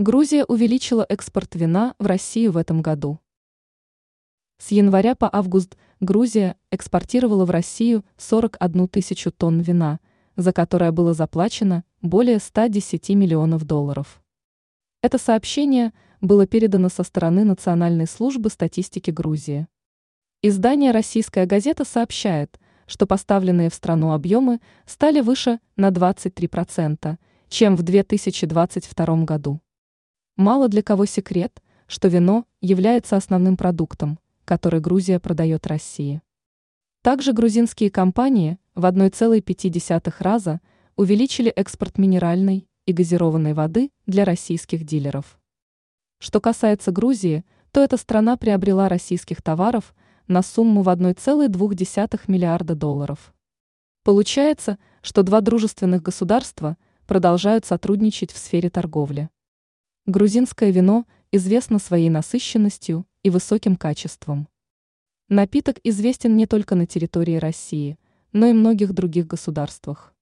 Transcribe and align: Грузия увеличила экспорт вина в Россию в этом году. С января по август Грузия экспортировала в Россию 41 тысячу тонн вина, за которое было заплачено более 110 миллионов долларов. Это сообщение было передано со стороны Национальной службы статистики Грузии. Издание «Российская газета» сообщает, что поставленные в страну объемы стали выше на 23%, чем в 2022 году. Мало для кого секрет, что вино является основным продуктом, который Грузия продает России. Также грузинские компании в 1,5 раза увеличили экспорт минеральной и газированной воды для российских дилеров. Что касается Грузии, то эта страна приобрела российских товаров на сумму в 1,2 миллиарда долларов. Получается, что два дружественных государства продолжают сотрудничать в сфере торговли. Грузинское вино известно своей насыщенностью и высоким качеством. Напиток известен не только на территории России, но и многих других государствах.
Грузия 0.00 0.46
увеличила 0.46 1.04
экспорт 1.06 1.54
вина 1.54 1.94
в 1.98 2.06
Россию 2.06 2.52
в 2.52 2.56
этом 2.56 2.80
году. 2.80 3.20
С 4.56 4.70
января 4.70 5.14
по 5.14 5.28
август 5.30 5.76
Грузия 6.00 6.56
экспортировала 6.70 7.44
в 7.44 7.50
Россию 7.50 8.02
41 8.16 8.88
тысячу 8.88 9.30
тонн 9.30 9.60
вина, 9.60 10.00
за 10.36 10.54
которое 10.54 10.90
было 10.90 11.12
заплачено 11.12 11.84
более 12.00 12.38
110 12.38 13.10
миллионов 13.10 13.66
долларов. 13.66 14.22
Это 15.02 15.18
сообщение 15.18 15.92
было 16.22 16.46
передано 16.46 16.88
со 16.88 17.02
стороны 17.02 17.44
Национальной 17.44 18.06
службы 18.06 18.48
статистики 18.48 19.10
Грузии. 19.10 19.68
Издание 20.40 20.92
«Российская 20.92 21.44
газета» 21.44 21.84
сообщает, 21.84 22.58
что 22.86 23.06
поставленные 23.06 23.68
в 23.68 23.74
страну 23.74 24.12
объемы 24.12 24.60
стали 24.86 25.20
выше 25.20 25.60
на 25.76 25.90
23%, 25.90 27.18
чем 27.50 27.76
в 27.76 27.82
2022 27.82 29.24
году. 29.24 29.60
Мало 30.40 30.68
для 30.68 30.82
кого 30.82 31.04
секрет, 31.04 31.62
что 31.86 32.08
вино 32.08 32.46
является 32.62 33.18
основным 33.18 33.58
продуктом, 33.58 34.18
который 34.46 34.80
Грузия 34.80 35.20
продает 35.20 35.66
России. 35.66 36.22
Также 37.02 37.34
грузинские 37.34 37.90
компании 37.90 38.58
в 38.74 38.86
1,5 38.86 40.14
раза 40.20 40.60
увеличили 40.96 41.50
экспорт 41.50 41.98
минеральной 41.98 42.66
и 42.86 42.94
газированной 42.94 43.52
воды 43.52 43.90
для 44.06 44.24
российских 44.24 44.84
дилеров. 44.84 45.38
Что 46.20 46.40
касается 46.40 46.90
Грузии, 46.90 47.44
то 47.70 47.84
эта 47.84 47.98
страна 47.98 48.38
приобрела 48.38 48.88
российских 48.88 49.42
товаров 49.42 49.94
на 50.26 50.40
сумму 50.40 50.80
в 50.80 50.88
1,2 50.88 52.20
миллиарда 52.28 52.74
долларов. 52.74 53.34
Получается, 54.04 54.78
что 55.02 55.22
два 55.22 55.42
дружественных 55.42 56.00
государства 56.00 56.78
продолжают 57.06 57.66
сотрудничать 57.66 58.32
в 58.32 58.38
сфере 58.38 58.70
торговли. 58.70 59.28
Грузинское 60.10 60.72
вино 60.72 61.06
известно 61.30 61.78
своей 61.78 62.10
насыщенностью 62.10 63.06
и 63.22 63.30
высоким 63.30 63.76
качеством. 63.76 64.48
Напиток 65.28 65.78
известен 65.84 66.36
не 66.36 66.48
только 66.48 66.74
на 66.74 66.84
территории 66.84 67.36
России, 67.36 67.96
но 68.32 68.46
и 68.46 68.52
многих 68.52 68.92
других 68.92 69.28
государствах. 69.28 70.12